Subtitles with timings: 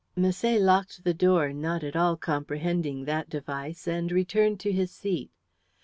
[0.17, 5.29] Misset locked the door, not at all comprehending that device, and returned to his seat.